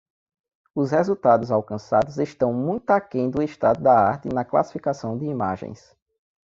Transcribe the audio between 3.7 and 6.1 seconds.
da arte na classificação de imagens.